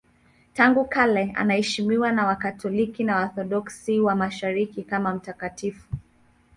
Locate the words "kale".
0.85-1.31